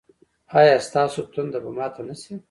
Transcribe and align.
ایا 0.57 0.75
ستاسو 0.87 1.21
تنده 1.33 1.59
به 1.63 1.71
ماته 1.77 2.01
نه 2.07 2.15
شي؟ 2.21 2.33